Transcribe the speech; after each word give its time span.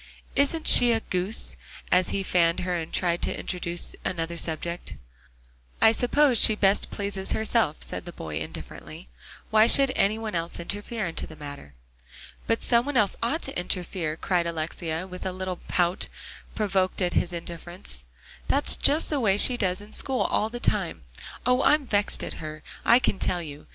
"Isn't 0.35 0.67
she 0.67 0.93
a 0.93 0.99
goose?" 0.99 1.55
as 1.91 2.09
he 2.09 2.23
fanned 2.23 2.61
her, 2.61 2.73
and 2.75 2.91
tried 2.91 3.21
to 3.21 3.39
introduce 3.39 3.95
another 4.03 4.35
subject. 4.35 4.95
"I 5.79 5.91
suppose 5.91 6.39
she 6.39 6.55
best 6.55 6.89
pleases 6.89 7.33
herself," 7.33 7.75
said 7.83 8.05
the 8.05 8.11
boy 8.11 8.39
indifferently. 8.39 9.09
"Why 9.51 9.67
should 9.67 9.93
any 9.95 10.17
one 10.17 10.33
else 10.33 10.59
interfere 10.59 11.05
in 11.05 11.13
the 11.13 11.35
matter?" 11.35 11.75
"But 12.47 12.63
some 12.63 12.87
one 12.87 12.97
else 12.97 13.15
ought 13.21 13.43
to 13.43 13.59
interfere," 13.59 14.17
cried 14.17 14.47
Alexia, 14.47 15.05
with 15.05 15.23
a 15.23 15.31
little 15.31 15.57
pout, 15.67 16.07
provoked 16.55 16.99
at 17.03 17.13
his 17.13 17.31
indifference; 17.31 18.03
"that's 18.47 18.75
just 18.77 19.11
the 19.11 19.19
way 19.19 19.37
she 19.37 19.55
does 19.55 19.81
in 19.81 19.93
school 19.93 20.21
all 20.21 20.49
the 20.49 20.59
time. 20.59 21.03
Oh! 21.45 21.61
I'm 21.61 21.85
vexed 21.85 22.23
at 22.23 22.33
her, 22.41 22.63
I 22.83 22.97
can 22.97 23.19
tell 23.19 23.43
you. 23.43 23.67